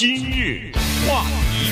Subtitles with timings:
[0.00, 0.72] 今日
[1.06, 1.70] 话题，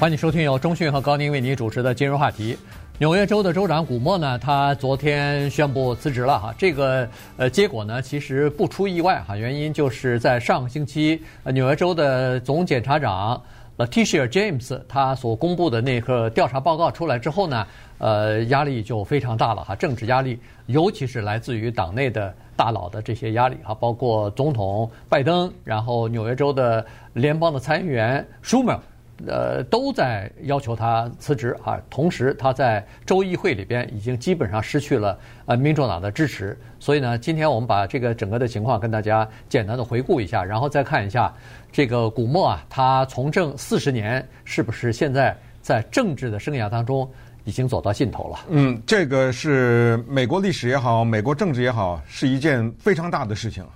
[0.00, 2.58] 欢迎收听由中讯和高宁为您主持的今日话题。
[2.98, 6.52] 纽约州的州长古默呢，他昨天宣布辞职了哈。
[6.58, 13.40] 这个呃结果呢，其实不出意外哈，原因就是在上个星期，纽约州的总检察长
[13.78, 17.64] Letitia James 他所公布的那个调查报告出来之后呢，
[18.00, 28.80] 呃，压力就非常大了哈，政治压力，尤其是来自于党内的大佬的这些压力哈，包括总统拜登，然后纽约州的联邦的参议员 Schumer。
[29.26, 31.78] 呃，都在要求他辞职啊。
[31.90, 36.58] 同时，他在州议会里边已经基本上失去了呃民主党的支持。
[36.78, 41.30] 所以呢，今天我们把这个整个的情况跟大家简单的回顾一下，然后再看一下
[41.70, 47.06] 这个古默啊，他从政四十年，是不是现在在政治的生涯当中
[47.50, 48.38] 已经走到尽头了？
[48.48, 53.66] 嗯，这个是美国历史也好，美国政治也好，是一件非常大的事情，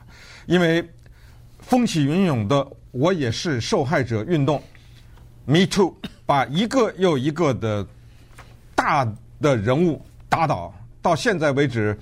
[0.47, 0.89] 因为
[1.59, 4.63] 风起云涌的“我也是受害者”运动。
[5.45, 5.93] Me too，
[6.25, 7.85] 把一个又一个的
[8.77, 9.05] 大
[9.43, 10.73] 的人物打倒，
[11.03, 11.99] 到现在为止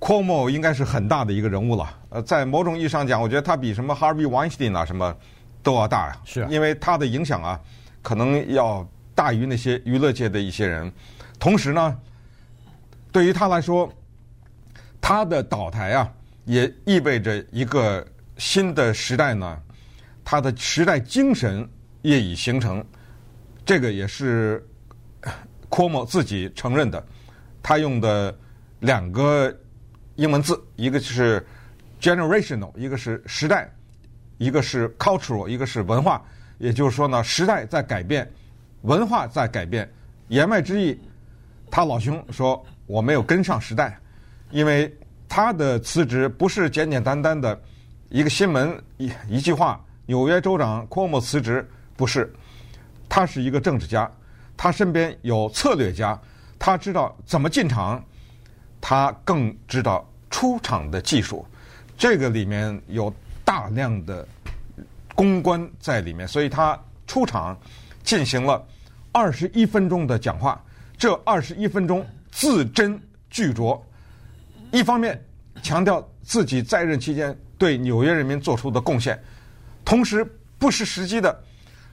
[0.00, 1.96] ，Cuomo 应该是很大的一个人物了。
[2.08, 5.14] 呃，在某种意义上讲，我觉得他比什么 Harvey Weinstein 啊什么
[5.62, 6.16] 都要大呀。
[6.24, 7.60] 是啊，因为他的影响啊，
[8.02, 10.92] 可能要大于那些娱乐界的一些人。
[11.38, 11.98] 同时呢，
[13.12, 13.92] 对于他来说，
[15.00, 16.12] 他的倒台啊，
[16.44, 18.06] 也意味着一个
[18.36, 19.60] 新的时代呢，
[20.24, 21.68] 他的时代精神。
[22.04, 22.84] 业已形成，
[23.64, 24.62] 这个也是
[25.70, 27.02] Cuomo 自己承认的。
[27.62, 28.38] 他用的
[28.80, 29.50] 两个
[30.16, 31.42] 英文字，一个是
[31.98, 33.74] generational，一个是时代，
[34.36, 36.22] 一个是 cultural，一个是文化。
[36.58, 38.30] 也就是说呢，时代在改变，
[38.84, 39.86] 文化在改变。
[40.28, 40.98] 言外之意，
[41.70, 43.98] 他老兄说我没有跟上时代，
[44.50, 44.90] 因为
[45.28, 47.60] 他的辞职不是简简单单的
[48.08, 49.78] 一个新闻一一句话。
[50.06, 51.68] 纽约州长科莫辞职。
[51.96, 52.34] 不是，
[53.08, 54.10] 他是一个政治家，
[54.56, 56.20] 他身边有策略家，
[56.58, 58.04] 他知道怎么进场，
[58.80, 61.46] 他更知道出场的技术，
[61.96, 63.14] 这个里面有
[63.44, 64.26] 大量的
[65.14, 67.56] 公关在里面，所以他出场
[68.02, 68.66] 进行了
[69.14, 70.60] 二十一分钟的讲话，
[70.98, 72.98] 这二十一分钟字斟
[73.30, 73.80] 句酌，
[74.72, 75.24] 一方面
[75.62, 79.16] 强调自己在任期间对纽约人民做出的贡献，
[79.84, 80.26] 同时
[80.58, 81.42] 不失时机的。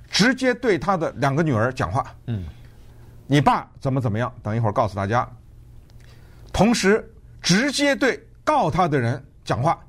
[0.09, 2.43] 直接对他的两个女儿讲话，嗯，
[3.27, 4.33] 你爸怎么怎么样？
[4.43, 5.25] 等一会儿告诉大家。
[6.51, 7.09] 同时，
[7.41, 9.79] 直接对告他的人讲话，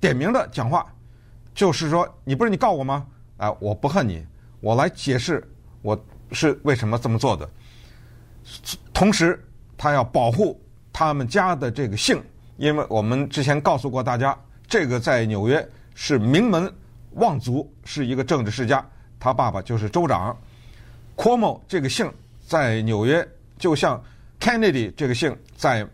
[0.00, 0.84] 点名的讲话，
[1.54, 3.06] 就是说，你不是你告我吗？
[3.36, 4.26] 啊，我不恨你，
[4.58, 5.46] 我来解释
[5.80, 5.94] 我
[6.32, 7.48] 是为什么这么做的。
[8.92, 9.42] 同时，
[9.76, 10.60] 他要保护
[10.92, 12.22] 他们家的这个姓，
[12.56, 16.72] 因为我们之前告诉过大家，这个在纽约是名门
[17.12, 18.84] 望族，是一个政治世家。
[19.20, 20.36] 他爸爸就是州长
[21.16, 22.10] ，Cuomo 这个姓
[22.46, 23.26] 在纽约
[23.58, 24.02] 就像
[24.40, 25.86] Kennedy 这个姓在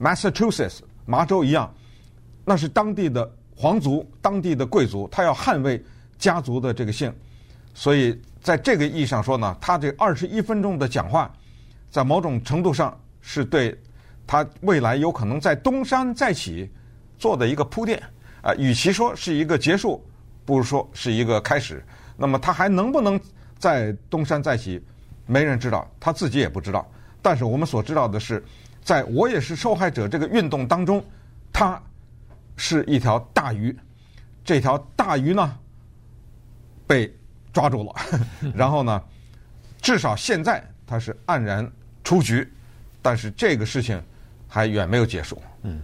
[0.00, 1.72] Massachusetts 麻州一样，
[2.44, 5.82] 那是当地的皇族、当地的贵族，他要捍卫
[6.18, 7.14] 家族的这个姓，
[7.74, 11.30] 所以在这个意义上说呢，他这二十一分钟的讲话，
[11.90, 13.76] 在某种程度上是对
[14.26, 16.70] 他未来有可能在东山再起
[17.18, 18.02] 做的一个铺垫
[18.42, 20.02] 啊，与其说是一个结束，
[20.44, 21.84] 不如说是一个开始。
[22.16, 23.20] 那么他还能不能
[23.58, 24.80] 再东山再起？
[25.26, 26.88] 没人知道，他自己也不知道。
[27.22, 28.44] 但是我们所知道的是，
[28.82, 31.02] 在我也是受害者这个运动当中，
[31.52, 31.82] 他
[32.56, 33.74] 是一条大鱼。
[34.44, 35.58] 这条大鱼呢，
[36.86, 37.10] 被
[37.54, 37.94] 抓住了，
[38.54, 39.02] 然后呢，
[39.80, 41.66] 至少现在他是黯然
[42.02, 42.46] 出局。
[43.00, 44.02] 但是这个事情
[44.48, 45.40] 还远没有结束。
[45.62, 45.80] 嗯。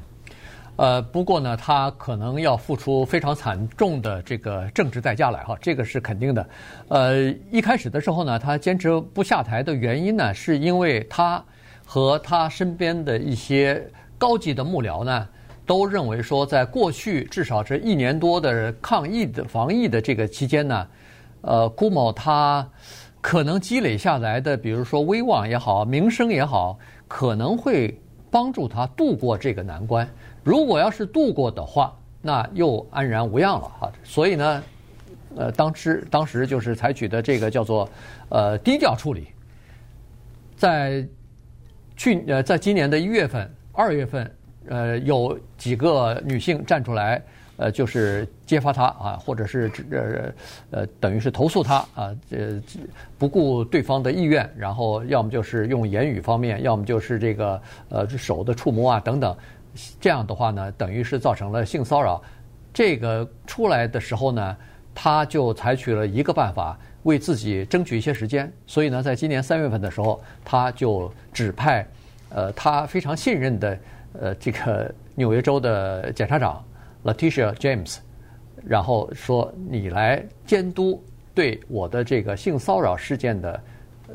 [0.76, 6.48] 呃，不过呢，他可能要付出非常惨重的这个政治代价来哈，这个是肯定的。
[6.88, 11.44] 呃，一开始的时候呢，他坚持不下台的原因呢，是因为他
[11.84, 15.28] 和他身边的一些高级的幕僚呢，
[15.66, 20.88] 都认为说，在过去至少这一年多的抗疫的防疫的这个期间呢，
[21.42, 22.68] 呃，Cuomo 他
[23.20, 26.78] 可能积累下来的，比如说威望也好，名声也好，
[27.08, 28.00] 可能会
[28.30, 30.08] 帮助他度过这个难关。
[30.42, 33.92] 如果要是度过的话，那又安然无恙了哈。
[34.04, 34.62] 所以呢，
[35.36, 37.88] 呃，当时当时就是采取的这个叫做
[38.28, 39.28] 呃低调处理。
[40.56, 41.06] 在
[41.96, 44.34] 去呃，在今年的一月份、二月份，
[44.68, 47.22] 呃，有几个女性站出来，
[47.60, 50.32] 呃，就是揭发他啊，或者是呃
[50.70, 52.58] 呃，等于是投诉他啊，呃，
[53.18, 57.60] 不顾对方的意愿，然后要么就是用言语方面，要么就是这个
[57.90, 59.36] 呃手的触摸啊等等。
[60.00, 62.22] 这样的话呢，等于是造成了性骚扰，
[62.72, 64.56] 这个出来的时候呢，
[64.94, 68.50] 他就采取了一个办法，为自己争取一些时间。
[68.66, 71.86] 所以呢，在今年三月份的时候，他就指派
[72.30, 73.78] 呃他非常信任的
[74.18, 76.64] 呃这个纽约州的检察长
[77.04, 77.98] Letitia James，
[78.64, 81.02] 然后说你来监督
[81.34, 83.60] 对我的这个性骚扰事件的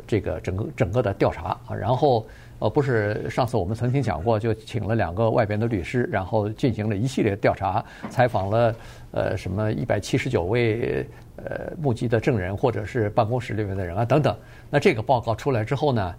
[0.08, 2.26] 这个整个整个的调查啊，然后。
[2.60, 8.74] 呃，不是，上次我们曾经讲过，就请了两个外边的律师，然后进行了一系列调查，采访了
[9.12, 11.06] 呃什么一百七十九位
[11.36, 14.34] 呃目击的证人或者是办公室里面的人啊等等。
[14.70, 16.16] 那这个报告出来之后呢，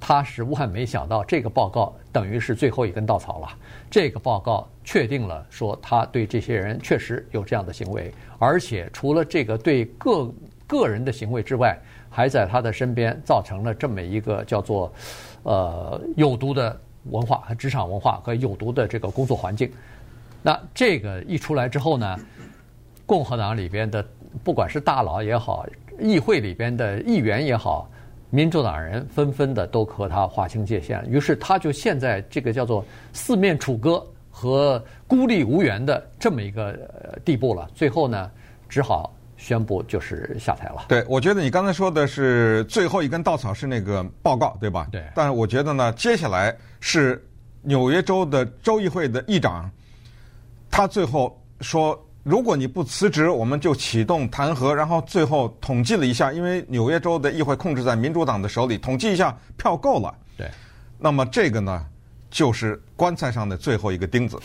[0.00, 3.48] 他是万没想到，这个报告等于是最后一根稻草了。
[3.90, 10.32] 这个报告确定了说他对这些人确实有这样的行为，而且除了这个对个
[10.66, 14.92] 个人的行为之外，还在他的身边造成了这么一个叫做。
[15.42, 19.72] 呃，有毒的文化和职场文化和有毒的这个工作环境，
[20.42, 22.20] 那这个一出来之后呢，
[23.06, 24.06] 共和党里边的
[24.44, 25.66] 不管是大佬也好，
[25.98, 27.88] 议会里边的议员也好，
[28.30, 36.74] 民主党人纷纷的都和他划清界限，于是他就现在这个叫做四面楚歌和孤立无援的这么一个
[37.24, 37.68] 地步了。
[37.74, 38.30] 最后呢，
[38.68, 39.12] 只好。
[39.42, 40.84] 宣布就是下台了。
[40.86, 44.86] 对，我觉得你刚才说的是最后一根稻草是那个报告，对吧？
[44.92, 45.02] 对。
[45.14, 47.26] 但是我觉得呢，接下来是
[47.62, 49.70] 纽约州的州议会的议长，
[50.70, 54.72] 他最后说，如果你不辞职，我们就启动弹劾。
[54.72, 60.14] 然后最后统计了一下，因为纽约州的议会控制在民主党的手里，统计一下票够了。
[60.36, 60.50] 对。
[60.98, 61.86] 那么这个呢，
[62.30, 64.38] 就是棺材上的最后一个钉子。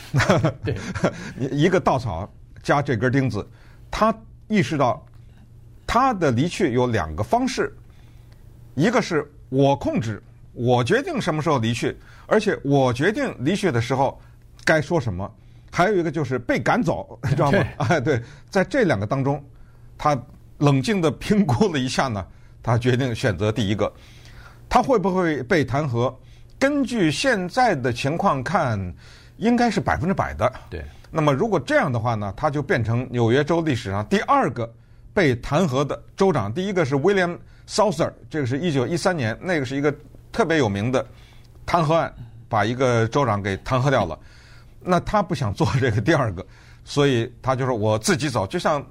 [0.64, 0.76] 对。
[1.52, 2.30] 一个稻草
[2.64, 3.48] 加这根钉子，
[3.90, 4.16] 他。
[4.48, 5.04] 意识到
[5.88, 7.76] 他的离去有两个方式，
[8.76, 10.22] 一个是我控制，
[10.54, 14.22] 我决定什么时候离去，而且我决定离去的时候
[14.64, 15.28] 该说什么；
[15.76, 17.60] 还有一个就是被赶走，你 知道吗？
[17.80, 19.44] 哎，对，在这两个当中，
[19.98, 20.18] 他
[20.60, 22.26] 冷静的评估了一下呢，
[22.64, 23.92] 他决定选择第一个。
[24.70, 26.14] 他会不会被弹劾？
[26.58, 28.80] 根据现在的情况看，
[29.36, 30.50] 应该是百分之百的。
[30.70, 30.82] 对。
[31.12, 34.74] 那么，如果这样的话呢，他就变成纽约州历史上第二个
[35.14, 36.54] 被弹劾的州长。
[36.54, 37.38] 第一个是 William
[37.68, 39.94] Southern，这个是一九一三年，那个是一个
[40.32, 41.06] 特别有名的
[41.66, 42.14] 弹劾案，
[42.48, 44.18] 把一个州长给弹劾掉了。
[44.86, 46.46] 那他不想做这个第二个，
[46.84, 48.82] 所以他就说我自己走，就像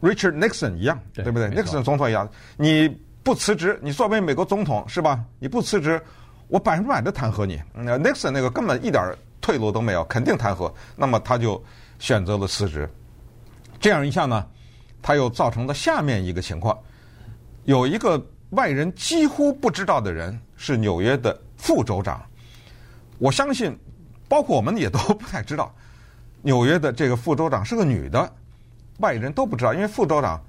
[0.00, 2.88] Richard Nixon 一样，对，对不对？Nixon 总统一样，你
[3.22, 5.22] 不辞职，你作为美国总统是吧？
[5.38, 6.00] 你不辞职，
[6.48, 7.60] 我百分之百的弹劾你。
[7.72, 9.14] 那 Nixon 那个根本一点。
[9.40, 10.70] 退路都没有，肯定弹劾。
[10.94, 11.62] 那么他就
[11.98, 12.86] 选择了辞职。
[13.80, 14.44] 这样一下呢，
[15.00, 16.76] 他又造成了下面一个情况：
[17.64, 22.22] 有一个外人几乎不知道的人是纽约的副州长。
[23.18, 23.74] 我相信，
[24.28, 25.74] 包括我们也都不太知道，
[26.42, 28.30] 纽约的这个副州长是个女的，
[28.98, 29.72] 外人都不知道。
[29.72, 30.40] 因为副州长，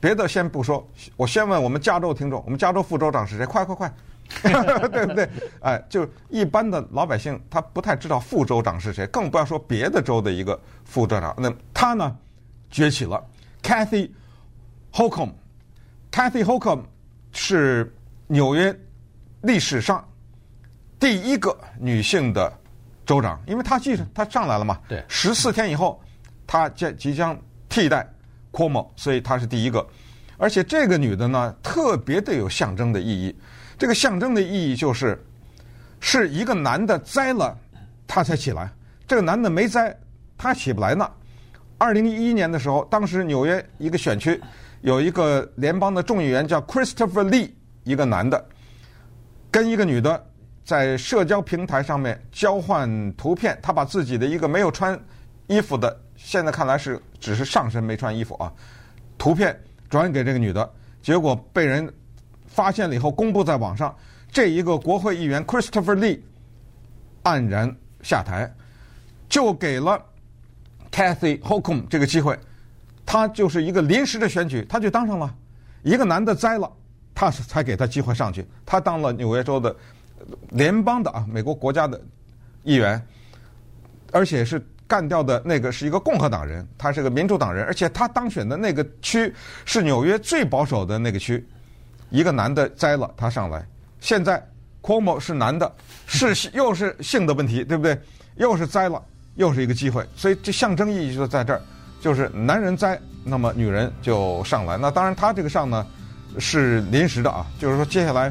[0.00, 0.86] 别的先不说，
[1.16, 3.46] 我先问我们加州听众：我们加州副州长是谁？
[3.46, 3.92] 快快快！
[4.42, 5.28] 对不对？
[5.60, 11.34] 哎，就一般的老百姓，他不太知道副州长是谁，更不要说别的州的一个副州长。
[11.36, 12.16] 那他呢，
[12.70, 13.22] 崛起了
[13.62, 14.10] ，Kathy
[14.92, 16.82] Hochul，Kathy Holcomb
[17.32, 17.94] 是
[18.26, 18.74] 纽约
[19.42, 20.02] 历史上
[20.98, 22.50] 第一个女性的
[23.04, 24.78] 州长，因为他继承她上来了嘛。
[24.88, 25.04] 对。
[25.08, 26.00] 十四天以后，
[26.46, 27.38] 他将即将
[27.68, 28.08] 替代
[28.50, 29.86] Cuomo，所以他是第一个。
[30.38, 33.34] 而且这个女的呢，特别的有象征的意义。
[33.78, 35.20] 这个象征的意义就是，
[36.00, 37.56] 是一个男的栽了，
[38.06, 38.66] 他才起来；
[39.06, 39.96] 这个男的没栽，
[40.36, 41.08] 他起不来呢。
[41.78, 44.40] 二零一一年的时候，当时纽约一个选区
[44.82, 47.50] 有一个联邦的众议员叫 Christopher Lee，
[47.82, 48.44] 一个男的，
[49.50, 50.24] 跟一个女的
[50.64, 54.98] 在社交平台上面交换图片，他把自己的一个没有穿
[55.46, 58.52] 衣服的，现在看来是只是上身没穿衣服啊，
[59.18, 61.92] 图片转给这个女的，结果被人。
[62.54, 63.96] 发现了以后，公布在网上，
[64.30, 66.20] 这一个国会议员 Christopher Lee
[67.22, 68.54] 黯然下台，
[69.26, 69.98] 就给了
[70.90, 72.38] Kathy Hochul 这个机会，
[73.06, 75.34] 他就是一个临时的选举，他就当上了，
[75.82, 76.70] 一个男的栽了，
[77.14, 79.74] 他才给他机会上去，他当了纽约州的
[80.50, 82.00] 联邦的啊，美国国家的
[82.62, 83.00] 议员，
[84.12, 89.32] 而且是干掉的那个是一个共和党人，他是个民主党人，而且他当选的那个区
[89.64, 91.44] 是纽约最保守的那个区。
[92.10, 93.66] 一个男的栽了，他上来。
[93.98, 94.46] 现在
[94.82, 95.72] Cuomo 是男的，
[96.06, 97.98] 是又是性的问题，对不对？
[98.36, 99.02] 又是栽了，
[99.36, 100.06] 又是一个机会。
[100.14, 101.62] 所以这象征意义就在这儿，
[102.02, 104.76] 就是男人栽，那么女人就上来。
[104.76, 105.86] 那当然，他这个上呢
[106.38, 108.30] 是临时的啊，就是说接下来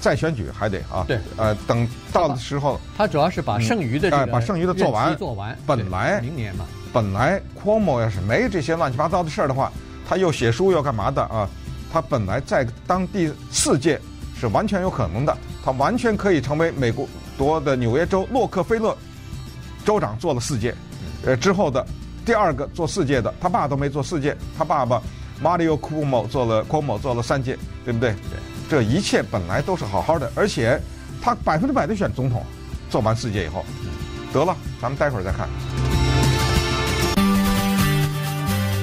[0.00, 1.04] 再选举还得啊。
[1.06, 1.18] 对。
[1.36, 5.56] 呃，等到的时候，他主要是把剩余的这个、嗯呃、把剩余的做完，做完。
[5.66, 6.64] 本来明年嘛。
[6.92, 9.70] 本来 Cuomo 要是没这些乱七八糟的事儿的话，
[10.08, 11.48] 他又写书又干嘛的啊？
[11.92, 14.00] 他本来在当第四届
[14.38, 18.96] 是完全有可能的，他完全可以成为美国夺的纽约州洛克菲勒
[19.84, 20.74] 州长，做了四届，
[21.24, 21.86] 呃之后的
[22.24, 25.02] 第二个做四届的，他爸都没做四届，他爸爸
[25.42, 28.12] Mario Cuomo 做了 Cuomo 做了三届，对不对？
[28.12, 30.78] 对，这一切本来都是好好的，而且
[31.22, 32.44] 他百分之百的选总统，
[32.90, 33.64] 做完世界以后，
[34.30, 35.48] 得了，咱们待会儿再看。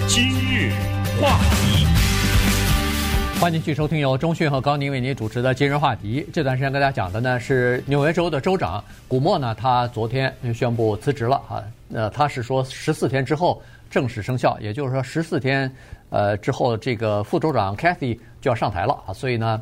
[0.07, 0.71] 今日
[1.21, 1.85] 话题，
[3.39, 6.27] 欢迎继续收听由钟讯和高宁为您主持的今日话题。
[6.33, 11.61] 这段时间跟大家讲的呢是纽约州的州长古默呢，他昨天宣布辞职了啊。
[11.93, 13.61] 呃，他是说十四天之后
[13.91, 15.71] 正式生效，也就是说十四天
[16.09, 19.11] 呃之后，这个副州长 Kathy 就要上台了啊。
[19.11, 19.61] 所以呢，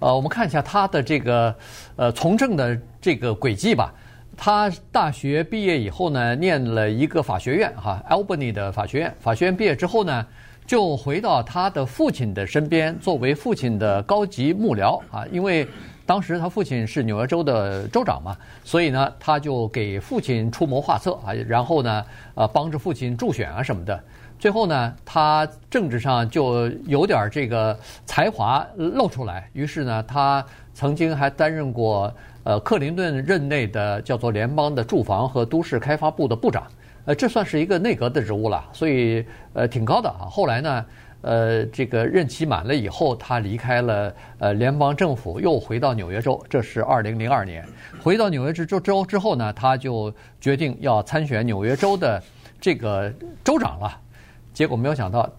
[0.00, 1.54] 呃，我们看一下他的这个
[1.94, 3.94] 呃从政的这个轨迹吧。
[4.36, 9.14] 他大学毕业以后呢，念了一个法学院，哈，Albany 的法学院。
[9.20, 10.26] 法学院毕业之后呢，
[10.66, 15.24] 就回到他的父亲的身边，作为父亲的高级幕僚啊。
[15.30, 15.64] 因为
[16.04, 24.02] 当时他父亲是纽约州的州长嘛，所以呢，他就给父亲出谋划策啊，然后呢，呃，帮着父亲助选啊什么的。
[24.38, 32.12] 最后呢，他政治上就有点这个才华露出来，于是呢，他曾经还担任过。
[32.46, 36.66] 呃，克林顿任内的叫做联邦的住房和都市开发部的部长，
[37.06, 39.24] 呃，这算是一个内阁的职务了，所以
[39.54, 40.28] 呃挺高的啊。
[40.30, 40.84] 后来呢，
[41.22, 46.38] 呃，这个任期满了以后，他离开了呃联邦政府，又回到纽约州。
[46.46, 47.66] 这是二零零二年，
[47.98, 52.22] 回到纽约州州之后呢，他就决定要参选纽约州的
[52.60, 53.10] 这个
[53.42, 54.00] 州长了。
[54.54, 55.30] 结果没有想到，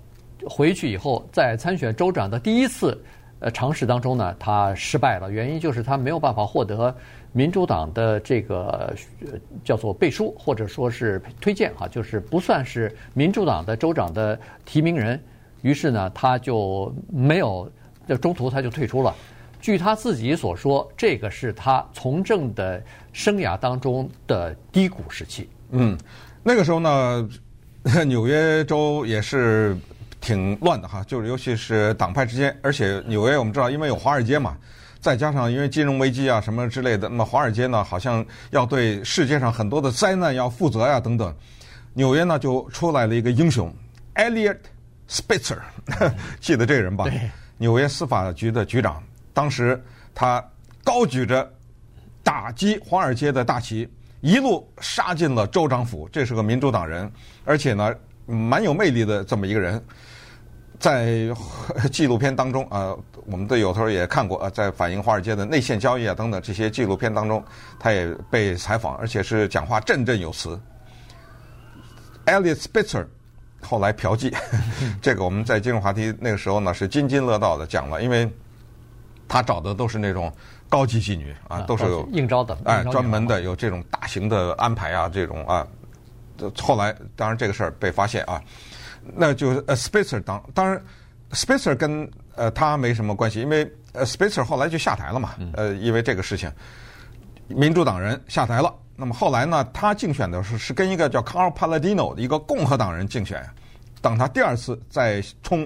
[0.48, 2.96] 回去以后在参选州长的第一次。
[3.40, 6.96] 呃，尝试当中呢，他失败了，原因就是他没有办法获得
[7.34, 8.96] 民主党的这个、
[9.62, 15.22] 叫做背书或者说是推荐哈，就是不算是民主党的州长的提名人，
[15.64, 17.70] 于是呢，他就没有，
[18.08, 19.14] 就中途他就退出了。
[19.60, 22.82] 据他自己所说，这个是他从政的
[23.12, 25.48] 生涯当中的低谷时期。
[25.72, 25.96] 嗯，
[26.42, 27.30] 那个时候呢，
[28.06, 29.78] 纽约州也是。
[30.22, 34.58] 挺乱的哈，就是尤其是党派之间，而且纽约我们知道，因为有华尔街嘛，
[35.00, 41.32] 再加上因为金融危机啊什么之类的，那么华尔街呢好像要对世界上很多的灾难要负责呀、啊、等等，
[41.94, 43.72] 纽约呢就出来了一个英雄
[44.16, 44.58] ，Eliot
[45.08, 45.60] Spitzer，
[46.42, 47.04] 记得这个人吧？
[47.04, 49.80] 对，纽约司法局的局长，当时
[50.16, 50.44] 他
[50.84, 51.48] 高举着
[52.24, 53.88] 打击华尔街的大旗，
[54.26, 57.12] 一路杀进了州长府，这是个民主党人，
[57.44, 57.94] 而且呢
[58.26, 59.80] 蛮有魅力的这么一个人。
[60.80, 61.30] 在
[61.94, 67.44] 纪录片当中啊，我们的有头也看过啊，在反映华尔街的内线交易啊等等这些纪录片当中，
[67.80, 70.60] 他也被采访，而且是讲话振振有词。
[72.26, 73.06] Eliot Spitzer
[73.62, 74.36] 后来嫖妓，
[75.04, 78.28] 这个我们在金融话题那个时候呢是津津乐道的讲了，因为
[79.28, 80.34] 他找的都是那种
[80.76, 85.66] 高级妓女啊，都是有应招的，哎，专门的有这种大型的安排啊，这种啊，
[86.62, 88.44] 后来当然这个事儿被发现啊。
[89.16, 90.84] 那就是呃，Spitzer 当当然
[91.32, 96.52] ，Spitzer 跟呃他没什么关系，因为呃，Spitzer 后来就下台了嘛，呃，因为这个事情，
[97.48, 98.76] 民主党人下台了。
[98.98, 103.42] 那么后来呢，他竞选的是是跟一个叫 Carl Paladino 的一个共和党人竞选。
[104.02, 105.66] 等他第二次再冲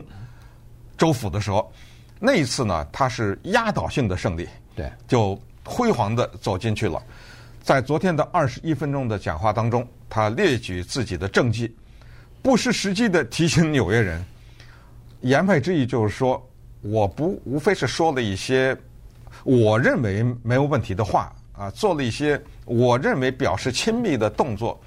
[0.98, 1.74] 州府的时候，
[2.20, 4.48] 那一次呢，他是压倒性的胜利，
[4.80, 7.04] 对，就辉煌的走进去了。
[7.62, 11.76] 在昨天的二十一分钟的讲话当中，他列举自己的政绩。
[12.42, 14.24] 不失时机的提醒纽约人，
[15.20, 16.42] 言外之意就是说，
[16.80, 18.76] 我不无非是说了一些
[19.44, 24.80] 我认为没有问题的话啊，做了一些我认为表示亲密的动作，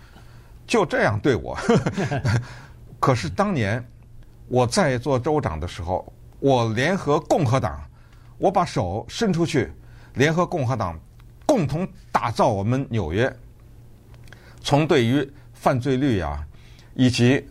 [0.66, 1.54] 就这样对我。
[2.98, 3.86] 可是当年
[4.48, 7.78] 我在做州长的时候，我联合共和党，
[8.38, 9.70] 我把手伸出去，
[10.14, 10.98] 联合共和党
[11.46, 13.34] 共同打造我们纽约，
[14.60, 16.46] 从对于犯罪率啊。
[16.94, 17.42] 以及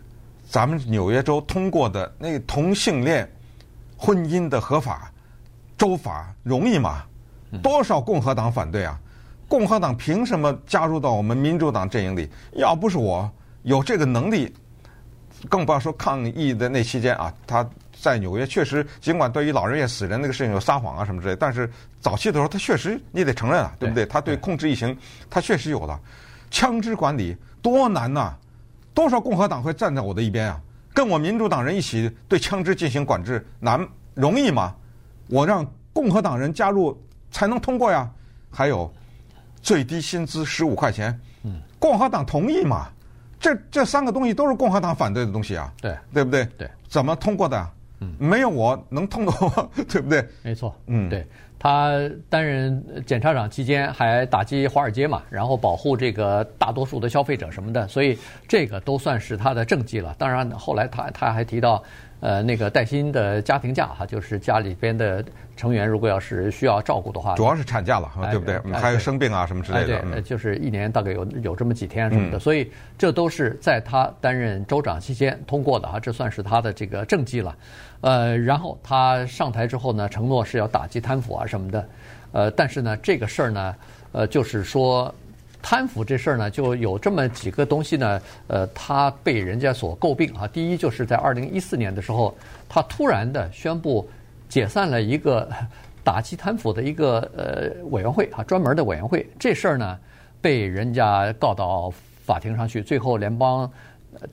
[0.47, 3.27] 咱们纽约州通过的那同性恋
[3.97, 5.11] 婚姻的合法
[5.75, 7.03] 州法容易吗？
[7.63, 8.99] 多少共和党反对啊！
[9.47, 12.29] 共和党凭什么加入到我们民主党阵营里？
[12.53, 13.27] 要不是我
[13.63, 14.53] 有这个能力，
[15.49, 17.67] 更不要说抗议的那期间啊，他
[18.01, 24.05] 在纽约确实尽管对于老人院死人那个事情有撒谎啊什么之类，但是早期的时候他确实你得承认啊，对不对？
[24.07, 24.97] 他对控制疫情
[25.29, 25.99] 他确实有了
[26.49, 28.35] 枪支管理多难呐！
[28.93, 30.59] 多少共和党会站在我的一边啊？
[30.93, 34.75] 跟我民主党人一起对枪支进行管制，难容易吗？
[35.27, 38.09] 我让共和党人加入才能通过呀。
[38.49, 38.91] 还有
[39.61, 41.17] 最低薪资十五块钱，
[41.79, 42.89] 共和党同意吗？
[43.39, 46.43] 这这三个东西都是共和党反对的东西啊，对对不对？
[46.57, 47.65] 对，怎么通过的？
[48.01, 50.27] 嗯，没有我能通过， 对不对？
[50.43, 51.25] 没错，嗯，对。
[51.63, 51.91] 他
[52.27, 58.17] 担任检察长期间还打击华尔街嘛，然后保护这个大多数的消费者什么的，所以
[58.47, 60.15] 这个都算是他的政绩了。
[60.17, 61.83] 当然，后来他他还提到，
[62.19, 65.23] 呃，那个带薪的家庭假哈，就是家里边的
[65.61, 68.59] 成员如果要是需要照顾的话，主要是产假了，对不对？
[68.73, 70.01] 还有生病啊什么之类的。
[70.01, 77.55] 对，就是一年大概有有这么几天什么的，所以这都是在他担任州长期间通过的啊，这算是他的这个政绩了。
[78.01, 81.87] 呃，然后他上台之后呢，承诺是要打击贪腐啊什么的，
[82.31, 83.75] 呃，但是呢，这个事儿呢，
[84.13, 85.13] 呃，就是说
[85.61, 90.47] 贪腐这事儿呢，就有这么几个东西呢，呃，他被人家所诟病啊。
[90.47, 92.35] 第一，就是在二零一四年的时候，
[92.67, 94.09] 他突然的宣布
[94.51, 95.49] 解散了一个
[96.03, 99.25] 打击贪腐的一个呃委员会啊，专门的委员会。
[99.39, 99.97] 这事儿呢，
[100.41, 101.89] 被人家告到
[102.25, 103.71] 法庭上去，最后联邦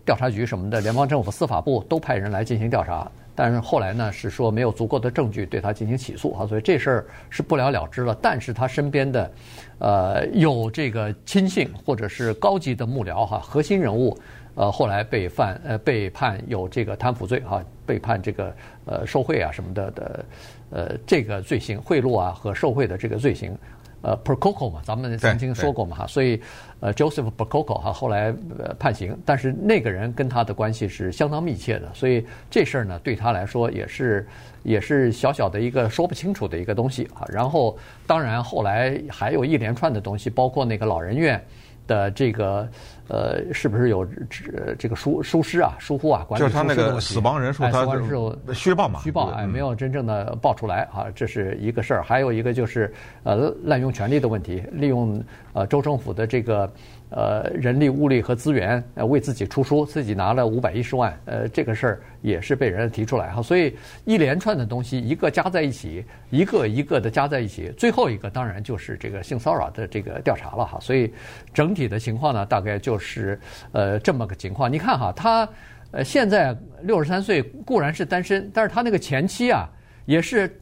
[0.05, 3.09] 调查局什么的，联邦政府司法部都派人来进行调查。
[3.37, 8.17] 但是后来呢，是说没有足够的证据对他进行起诉啊，所以这事儿是不了了之了。
[8.21, 9.31] 但是他身边的，
[9.79, 14.19] 呃，有这个亲信或者是高级的幕僚哈，核心人物，
[14.59, 18.53] 呃，后来被犯呃被判有这个贪腐罪哈，被判这个
[18.87, 20.25] 呃受贿啊什么的的，
[20.71, 23.57] 呃这个罪行贿赂啊和受贿的这个罪行。
[24.01, 26.41] 呃，Percoco 嘛，咱们曾经说过嘛哈，所以
[26.79, 34.27] 呃，Joseph Percoco 哈后来呃判刑，但是那个人跟他的关系是相当密切的，所以这事儿呢对他来说也是
[34.63, 37.27] 也是小小的一个说不清楚的一个东西啊。
[37.29, 41.45] 然后当然后来还有一连串的东西，包括那个老人院
[41.89, 42.69] 的这个。
[43.11, 46.27] 呃，是不是有这这个疏疏失啊、疏忽啊？
[46.29, 49.01] 管理就是他那个死亡人数，他是虚报嘛？
[49.03, 52.03] 虚报哎，没有真正的报出来啊，这是一个事儿。
[52.03, 52.93] 还有一个就是
[53.23, 56.71] 呃，滥用权力的问题，利用呃州政府的这个
[57.11, 63.43] 呃人力物力和资源呃为自己出书，自己拿了五百一十万，呃，这个事儿也是被人提出来哈。
[63.43, 63.75] 所以
[64.05, 70.79] 一连串的东西，一个加在一起，一个一个的加在一起，最后一个当然就是这个性骚扰的这个调查了哈。
[70.79, 71.13] 所以
[71.53, 72.97] 整体的情况呢，大概就。
[73.01, 73.41] 是
[73.73, 75.49] 呃这么个情况，你看哈，他
[75.93, 79.67] 呃现在六十三岁，固然是单身，但是他那个前妻啊
[80.05, 80.61] 也是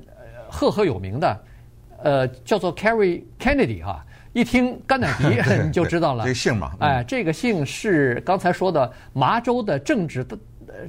[0.48, 1.40] 赫赫有名的，
[2.04, 4.05] 呃叫做 Carrie Kennedy 哈，
[4.36, 5.24] 一听甘乃迪
[5.64, 10.36] 你就知道了，这个姓嘛，哎，这个姓是刚才说的麻州的政治的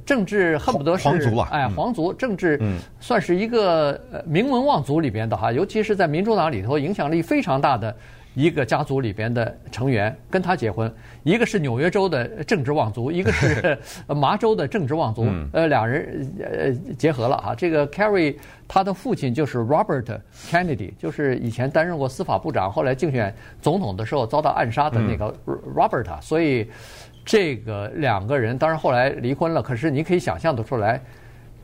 [0.04, 2.60] 政治恨不得是皇族啊，哎皇族政治，
[3.00, 7.96] 算是一个名门望族里边的哈，尤其是在民主党里头影响力非常大的。
[8.34, 10.92] 一个家族里边的成员跟他结婚，
[11.24, 17.54] 一个是纽约州的政治望族，一个是 麻州的政治望族，呃，两人呃结合了哈。
[17.54, 18.36] 这个 Carrie
[18.68, 25.34] 他的父亲就是 Robert Kennedy，就是以前担任过司法部长，后来竞选总统的时候遭到暗杀的那个
[25.74, 26.70] Robert，所以
[27.24, 31.00] 这个两个人当然后来离婚了，可是你可以想象得出来。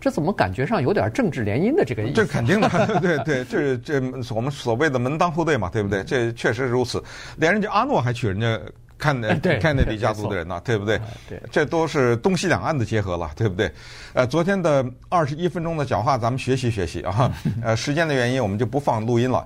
[0.05, 2.13] 这怎么感觉上有点政治联姻的这个意思？
[2.13, 2.69] 这肯定的，
[3.01, 6.05] 对对，这这我们所谓的门当户对嘛，对不对？
[6.05, 7.03] 这确实如此。
[7.39, 8.61] 连人家阿诺还娶人家
[8.99, 11.01] 看的看那家族的人呢，对不对？
[11.27, 13.73] 对，这都是东西两岸的结合了，对不对？
[14.13, 17.33] 呃，昨天的二十一分钟的讲话，咱们学习学习啊。
[17.65, 19.43] 呃，时间的原因，我们就不放录音了。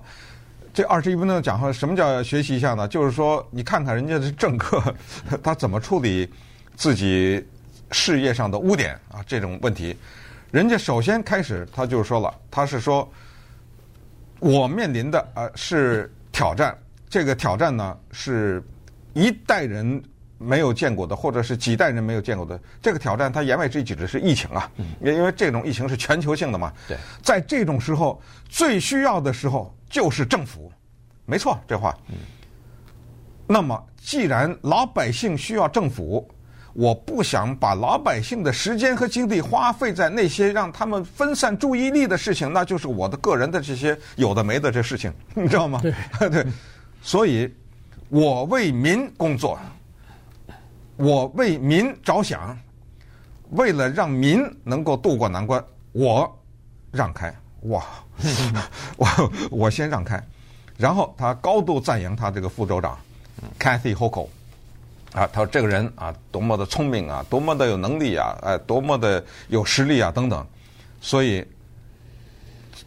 [0.75, 2.89] 这二十一分钟的讲话，什么叫学习一下呢？
[2.89, 4.83] 就是说，你看看人家的政客，
[5.41, 6.29] 他怎么处理
[6.75, 7.47] 自己
[7.93, 9.97] 事业上的污点啊，这种问题。
[10.51, 13.07] 人家首先开始，他就说了，他是说，
[14.41, 16.77] 我面临的呃是挑战，
[17.09, 18.63] 这个挑战呢是
[19.13, 20.03] 一代人
[20.39, 22.59] 没有见过的，或者是几代人没有见过的。
[22.81, 24.71] 这个挑战，他言外之意指的是疫情啊，
[25.03, 26.73] 因为这种疫情是全球性的嘛。
[26.89, 30.73] 对，在这种时候，最需要的时候就是政府，
[31.27, 31.95] 没错，这话。
[33.47, 36.27] 那么，既然老百姓需要政府。
[36.79, 45.81] 我不想把老百姓的时间和精力花费在那些让他们分散注意力的事情，那就是我的个人的这些有的没的这事情， 你知道吗？
[45.83, 45.93] 对，
[46.31, 46.47] 对，
[47.03, 47.53] 所以，
[48.11, 49.59] 我为民工作，
[50.95, 52.57] 我为民着想，
[53.51, 55.61] 为了让民能够渡过难关，
[55.91, 56.33] 我
[56.93, 57.85] 让开，哇，
[58.97, 60.23] 我我先让开，
[60.77, 62.97] 然后他高度赞扬他这个副州长
[63.59, 64.29] Cathy Hochul。
[65.13, 70.47] 啊，他说这个人啊，多么的聪明啊，多么的有能力啊，哎，多么的有实力啊，等等。
[71.01, 71.47] 所以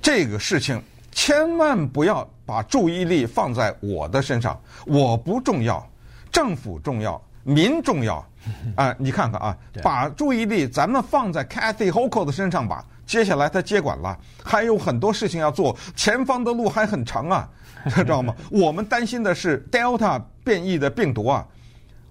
[0.02, 0.82] 这个事情
[1.12, 5.86] 千万不要把注意力放在我的身上，我不重要，
[6.32, 8.26] 政府重要，民重要。
[8.76, 12.84] 啊，你看看啊，把注意力咱们放在 Cathy Hochul 的身上吧。
[13.06, 17.50] 接下来他接管了，还有很多事情要做，前方的路还很长啊，
[17.94, 18.34] 知道吗？
[18.50, 21.46] 我们担心的是 Delta 变异的病毒啊。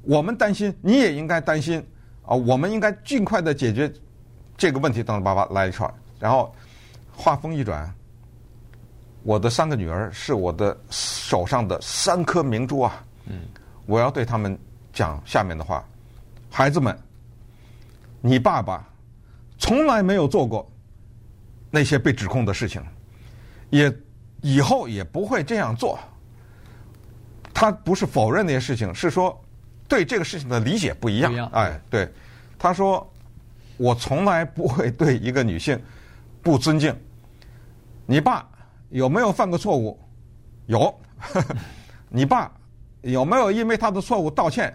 [0.02, 1.78] 我们担心，你也应该担心
[2.24, 2.34] 啊！
[2.34, 3.92] 我们应该尽快的解决
[4.56, 5.02] 这个问题。
[5.02, 6.54] 等等，爸爸来一串，然后
[7.12, 7.92] 话锋一转，
[9.22, 13.04] 我的三个女儿是我的手上的三颗明珠啊！
[13.26, 13.42] 嗯，
[13.84, 14.58] 我要对他们
[14.90, 15.84] 讲下面的话：
[16.48, 16.98] 孩子们，
[18.22, 18.88] 你爸爸
[19.58, 20.66] 从来没有做过
[21.70, 22.82] 那些被指控的事情，
[23.68, 23.94] 也
[24.40, 25.98] 以后也不会这样做。
[27.52, 29.38] 他不是否认那些事情，是说。
[29.90, 32.08] 对这个事情的理解不一样，不一样哎，对，
[32.56, 33.12] 他说
[33.76, 35.76] ：“我从来不会对一个女性
[36.40, 36.96] 不尊敬。
[38.06, 38.48] 你爸
[38.90, 39.98] 有没有犯过错误？
[40.66, 40.94] 有。
[42.08, 42.52] 你爸
[43.02, 44.72] 有没有因为他的错误道歉？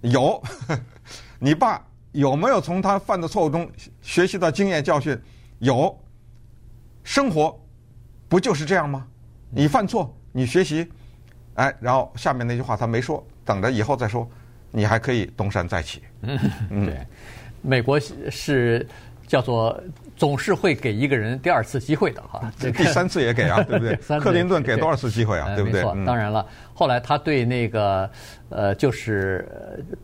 [0.00, 0.42] 有。
[1.38, 3.70] 你爸有没有从他犯的错误中
[4.02, 5.16] 学习到经验教训？
[5.60, 5.96] 有。
[7.04, 7.56] 生活
[8.28, 9.06] 不就是这样吗？
[9.50, 10.90] 你犯错，你学习，
[11.54, 14.28] 哎，然后下面那句话他没说，等着以后再说。”
[14.70, 16.02] 你还可以东山再起。
[16.22, 16.38] 嗯，
[16.86, 17.06] 对，
[17.62, 17.98] 美国
[18.30, 18.86] 是
[19.26, 19.78] 叫做
[20.16, 22.50] 总是会给一个人第二次机会的哈。
[22.58, 23.96] 这第三次也给啊， 对不对？
[24.18, 25.54] 克林顿给多少次机会啊？
[25.54, 25.82] 对不对？
[25.82, 28.10] 没错，当然了，后来他对那个
[28.48, 29.46] 呃，就是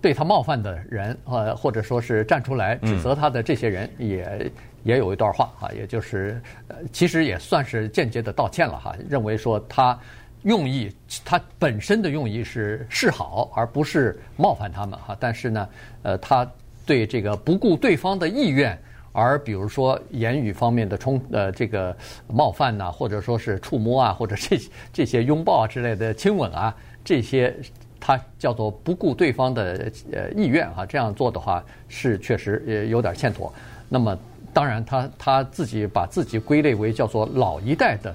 [0.00, 9.98] 对他冒犯的人呃，或者说是站出来指责他的这些人，也也有一段话哈，也就是呃，其实也算是间接的道歉了哈，认为说他。
[10.44, 15.16] 用意，他本身的用意是示好，而不是冒犯他们哈。
[15.18, 15.68] 但是呢，
[16.02, 16.46] 呃，他
[16.86, 18.78] 对这个不顾对方的意愿，
[19.12, 21.96] 而比如说言语方面的冲呃这个
[22.28, 24.60] 冒犯呐，或者说是触摸啊，或者这
[24.92, 27.54] 这些拥抱啊之类的亲吻啊，这些
[27.98, 30.84] 他叫做不顾对方的呃意愿哈。
[30.84, 33.50] 这样做的话是确实也有点欠妥。
[33.88, 34.14] 那么
[34.52, 38.14] 当然他他自己把自己归类为叫做老一代的。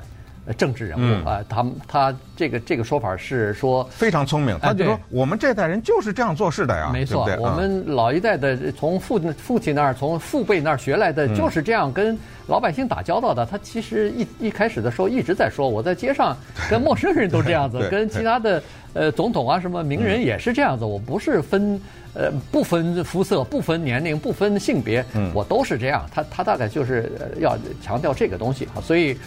[0.58, 13.46] 政治人物、嗯、啊，他他这个这个说法是说非常聪明，他就说我们这代人就是这样做事的呀，没错，我们老一代的从父父亲那儿从父辈那儿学来的就是这样跟老百姓打交道的。
[13.46, 16.36] 他其实一一开始的时候一直在说，我在街上
[16.70, 21.80] 跟陌生人都这样子，跟其他的呃总统啊什么名人也是这样子，我不是分
[22.14, 26.10] 呃不分肤色、不分年龄、不分性别，我都是这样。
[26.12, 28.68] 他他大概就是要强调这个东西。
[28.74, 29.18] 啊，所以。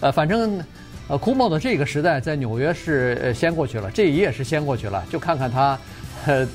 [0.00, 0.62] 呃，反正，
[1.08, 5.78] 呃，库莫的这个时代在纽约是呃先过去了，这一页是先过去了，就看看他，
[6.26, 6.46] 呃，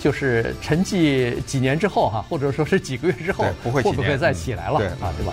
[0.00, 5.32] 就是沉寂几年之后哈，或者说是几个月之后，不会会不会再起来了对啊，对吧？